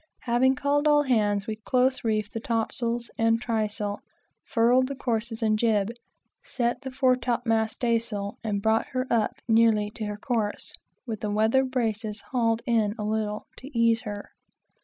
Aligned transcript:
Having 0.21 0.55
called 0.55 0.87
all 0.87 1.03
hands, 1.03 1.45
we 1.45 1.57
close 1.57 2.03
reefed 2.03 2.33
the 2.33 2.39
topsails 2.39 3.11
and 3.19 3.39
trysail, 3.39 3.99
furled 4.43 4.87
the 4.87 4.95
courses 4.95 5.43
and 5.43 5.59
job, 5.59 5.91
set 6.41 6.81
the 6.81 6.89
fore 6.89 7.15
top 7.15 7.45
mast 7.45 7.75
staysail, 7.75 8.39
and 8.43 8.63
brought 8.63 8.87
her 8.93 9.05
up 9.11 9.35
nearly 9.47 9.91
to 9.91 10.05
her 10.05 10.17
course, 10.17 10.73
with 11.05 11.19
the 11.21 11.29
weather 11.29 11.63
braces 11.63 12.21
hauled 12.31 12.63
in 12.65 12.95
a 12.97 13.03
little, 13.03 13.45
to 13.57 13.69
ease 13.77 14.01
her. 14.01 14.31